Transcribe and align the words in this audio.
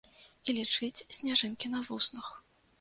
І 0.47 0.55
лічыць 0.59 1.05
сняжынкі 1.19 1.73
на 1.77 1.85
вуснах. 1.91 2.35